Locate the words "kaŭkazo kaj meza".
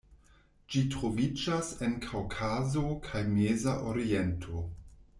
2.07-3.79